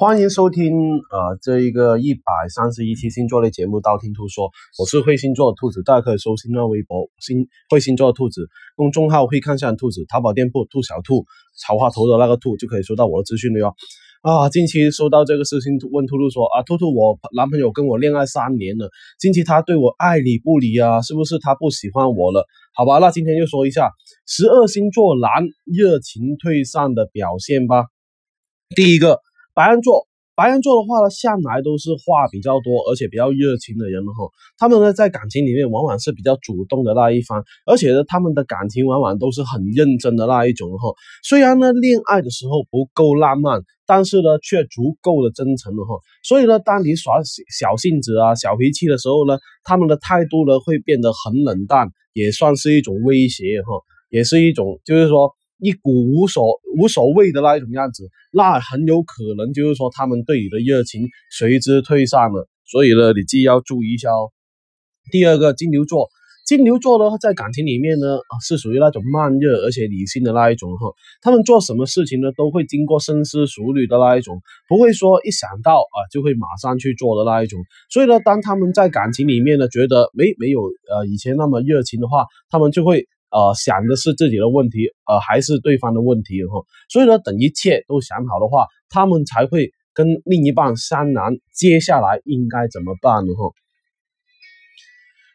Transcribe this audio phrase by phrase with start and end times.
[0.00, 0.72] 欢迎收听
[1.12, 11.26] 呃这一个一百三十一期星座类节目《道听途说》，我是会星座的兔子，大家可以搜新浪微博“星会星座的兔子”公众号“会看相兔子”，淘宝店铺“兔小兔”
[11.60, 13.74] 草花头的那个兔就可以收到我的资讯了哟。
[14.22, 18.88] 啊，近期收到这个私信问兔兔说啊，兔兔，我男朋友跟我恋爱三年了，
[19.18, 22.46] 近期他对我爱理不理啊，是不是他不喜欢我了？
[22.72, 23.90] 好吧，那今天就说一下
[24.26, 27.84] 十二星座男热情退散的表现吧。
[28.74, 29.20] 第一个。
[29.52, 34.30] 白羊座，白羊座的话呢，向来都是话比较多，而且比较热情的人哈。
[34.56, 40.94] 他们呢，在感情里面往往是比较主动的那一方，而且呢，他们的感情往往都是很认真的那一种哈。
[41.22, 45.98] 虽然呢，恋爱的时候不够浪漫，但是呢，却足够的真诚了哈。
[46.22, 47.20] 所以呢，当你耍
[47.58, 55.34] 小性子啊、小脾气的时候呢，他们的态度呢，会变得很冷淡，也算是一种威胁哈，也是一种，就是说。
[55.60, 62.48] 一股无所无所谓的那一种样子，那很有可能就是说他们对你的热情随之退散了。
[62.64, 64.30] 所以呢，你自己要注意一下哦。
[65.10, 66.08] 第二个金牛座，
[66.46, 68.06] 金牛座呢在感情里面呢
[68.40, 70.92] 是属于那种慢热而且理性的那一种哈。
[71.20, 77.60] 他们做什么事情呢都会经过深思熟虑的那一种，不会说一想到啊就会马上去做的那一种。
[77.90, 83.06] 所以呢，当他们在感情里面呢觉得没没有呃以前那么热情的话，他们就会。
[83.30, 86.64] 呃，想的是自己的问题，呃，还是对方的问题哈？
[86.88, 93.32] 所以呢，等一切都想好的话，他们才会跟另一半商量接下来应该怎么办呢？
[93.34, 93.52] 哈。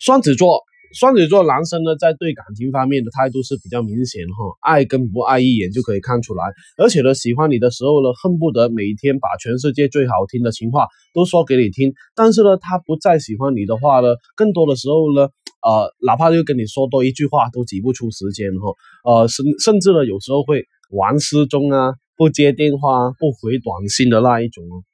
[0.00, 0.62] 双子座，
[0.98, 6.44] 双子座男生呢，在对感情方面的态度是比较明显哈，爱跟不爱一眼就可以看出来，
[6.76, 15.28] 而且呢，喜欢你的时候呢，恨不得每天把全世界最好听的情话都说给你听，但是呢，他不再喜欢你的话呢，更多的时候呢。
[15.66, 18.70] 呃，哪怕就跟你说多一句话都挤不出时间哈，
[19.02, 24.84] 呃，甚甚至呢，有时候会玩失踪啊，不接电话，不回短信的那一种哦。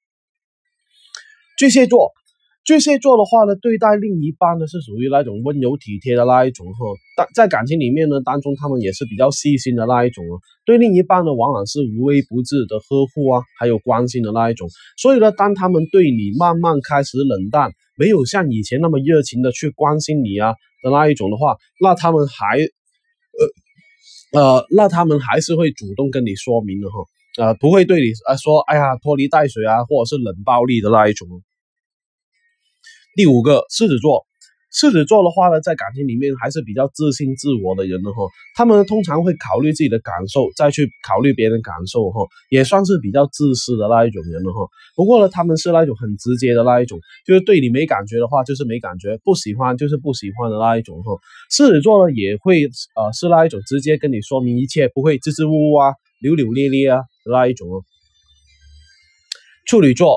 [1.59, 2.11] 巨蟹座，
[2.65, 6.87] 巨蟹座的话呢，对待另一半呢是属于那种温柔体贴的那一种哈，
[7.17, 17.71] 但在感情里面呢当中，他们也是比较细心的那一种哦，对另一半呢往往是无微不至的呵护啊，还有关心的那一种，所以呢，当他们对你慢慢开始冷淡。
[17.95, 22.57] 没有像以前那么热情的去关心你啊的那一种的话，那他们还，
[24.33, 26.95] 呃呃，那他们还是会主动跟你说明的哈，
[27.37, 31.29] 呃，不会对你啊说，哎呀拖泥带水啊，或者是冷暴力的那一种。
[33.15, 34.27] 第五个，狮子座。
[34.75, 38.25] 狮子座的话呢，在感情里面还是比较自信自我的人的哈，
[38.57, 44.67] 他们通常会考虑自己的感受，再去考虑别人感受哈，也算是比较自私的那一种人了哈。
[44.97, 51.13] 不过呢，他们是那种很直接的那一种，就是对你没感觉的话，就是没感觉，不喜欢就是不喜欢的那一种哈。
[51.51, 52.65] 狮子座呢，也会
[52.97, 56.97] 呃是那一种直接跟你说明一切，不会支支吾吾啊、扭扭咧咧啊
[57.27, 57.85] 的那一种哦。
[59.67, 60.17] 处女座。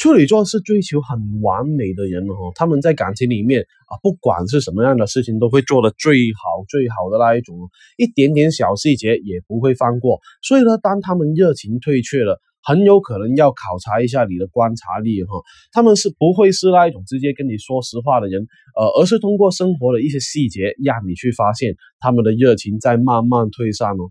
[0.00, 7.68] 处女座是追求很完美的人哦，他们在感情里面啊，不管是什么样的事情，都会做的最好最好的那一种，
[7.98, 10.18] 一点点小细节也不会放过。
[10.40, 15.28] 所以呢，当他们热情退却了，很有可能要考察一下你的观察力哈。
[15.70, 18.46] 他们是不会是那一种直接跟你说实话的人，
[18.80, 24.08] 呃，而是通过生活的一些细节，让你去发现他们的热情在慢慢退散哦。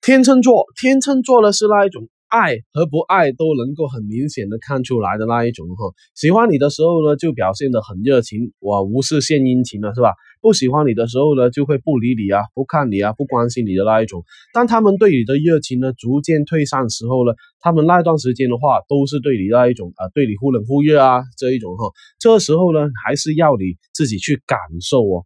[0.00, 2.08] 天秤座，天秤座的是那一种。
[2.28, 10.12] 爱和不爱都能够很明显的看出来的那一种哈，喜欢你的时候呢，就表现的很热情，我无事献殷勤了，是吧？
[10.40, 14.24] 不喜欢你的时候呢，就会不理你啊，不看你啊，不关心你的那一种。
[14.52, 21.90] 当他们对你的热情呢逐渐退散时候呢，他们那段时间的话，都是对你那一种啊，对你忽冷忽热啊这一种哈。
[22.20, 25.24] 这时候呢，还是要你自己去感受哦。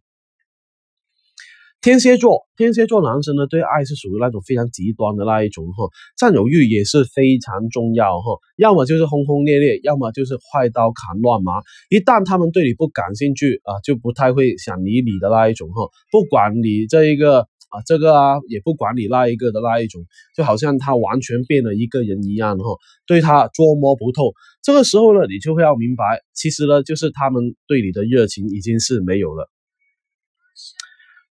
[1.83, 5.83] 天蝎座，天蝎座男生呢，对爱是属于那种非常极端的那一种哈，
[6.17, 11.59] 占有欲也是非常重要哈，要么就是轰轰烈烈，要么就是快刀砍乱麻。
[11.89, 20.05] 一旦他们对你不感兴趣啊，就不太会想理你的那一种哈，不管你这一个啊这个啊，也不管你那一个的那一种，
[20.37, 22.63] 就好像他完全变了一个人一样哈，
[23.05, 24.31] 对他捉摸不透。
[24.63, 29.49] 这个时候呢，你就会要明白，其实呢，就是他们对你的热情已经是没有了。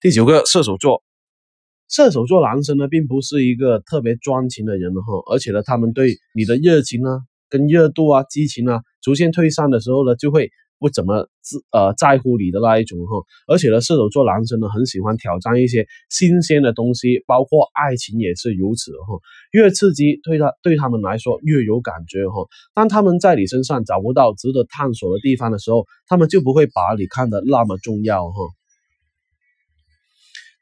[0.03, 1.03] 第九个射手座，
[1.91, 7.21] 射手座男生呢，并不是一个特别专情的人哈，而且呢，他们对你的热情啊、
[7.51, 10.49] 跟热度啊、激情啊，逐渐退散的时候呢，就会
[10.79, 13.23] 不怎么自呃在乎你的那一种哈。
[13.47, 19.21] 而且呢，射手座男生呢，很喜欢挑战一些新鲜的东西，包括爱情也是如此哈。
[19.53, 22.47] 越刺激，对他对他们来说越有感觉哈。
[22.73, 28.39] 当他们在你身上找不到值得探索的地方的时候，他们就不会把你看得那么重要哈。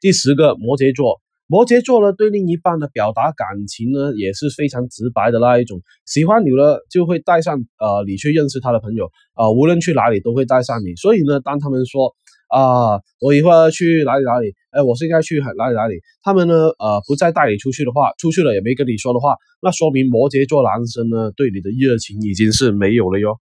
[0.01, 5.81] 第十个摩羯座，摩羯座呢，对另一半的表达感情呢，也是非常直白的那一种。
[6.05, 10.95] 喜欢你了，就会带上呃你去认识他的朋友啊，无论去哪里都会带上你。
[10.95, 12.15] 所以呢，当他们说
[12.47, 23.37] 啊，我一会儿去哪里哪里，哎，我现在去哪里哪里，他们呢呃不再带你出去的话，出去了也没跟你说的话，那说明摩羯座男生呢对你的热情已经是没有了哟。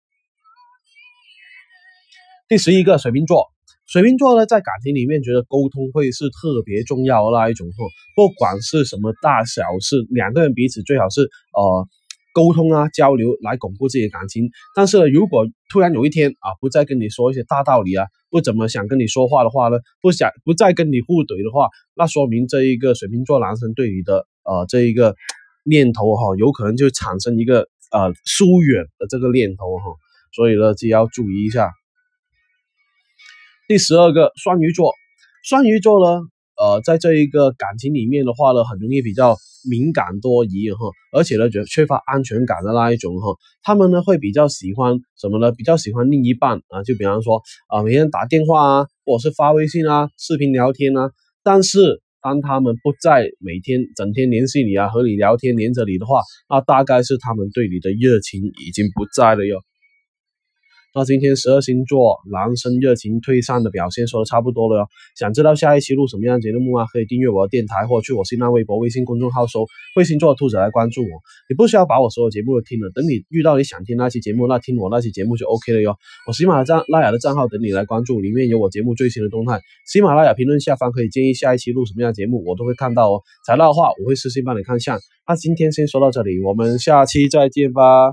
[2.48, 3.46] 第十一个水瓶座。
[3.88, 7.66] 水瓶座呢，在感情里面觉得沟通会是特别重要的那一种，
[8.14, 11.88] 不管是什么大小事，两个人彼此最好是呃
[12.34, 14.50] 沟通啊交流来巩固自己的感情。
[14.74, 25.14] 但是呢如果突然有一天啊，不再跟你说一些大道理啊，不怎么想跟你说话的话呢，不想不再跟你互怼的话，那说明这一个水瓶座男生对你的呃这一个
[25.64, 27.60] 念头哈，有可能就产生一个
[27.90, 29.84] 呃疏远的这个念头哈，
[30.36, 31.70] 所以呢，就要注意一下。
[33.68, 34.94] 第十二个双鱼座，
[35.44, 36.22] 双鱼座呢，
[36.56, 39.36] 呃，在这一个感情里面的话呢，很容易比较
[39.70, 45.52] 敏感多疑哈，而且呢，觉缺乏安全感的那一种哈，他们呢会比较喜欢什么呢？
[45.52, 51.10] 比较喜欢另一半啊，就比方说啊，每天打电话啊，或者是发微信啊，视频聊天啊。
[51.44, 59.60] 但是当他们不再每天整天联系你啊，和你聊天黏着你的话，那大概是他们对你的热情已经不在了哟。
[60.98, 64.88] 那今天十二星座男生热情退散的表现说的差不多了哟。
[65.16, 66.86] 想知道下一期录什么样节目吗？
[66.86, 69.64] 可以订阅我的电台，或去我新浪微博、微信公众号搜
[69.94, 71.22] “会星座兔子”来关注我。
[71.48, 75.94] 你不需要把我所有节目都听了，等你遇到你想听那期节目，那听我那期节目就 OK 了哟。
[76.26, 79.60] 我喜马拉雅的账号等你来关注，里面有我节目最新的动态。
[79.86, 83.22] 喜马拉雅评论下方可以建议下一期录什么样的节目，我都会看到哦。
[83.46, 84.98] 材料的话，我会私信帮你看下。
[85.28, 88.12] 那今天先说到这里，我们下期再见吧。